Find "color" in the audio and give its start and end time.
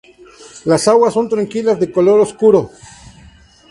1.91-2.19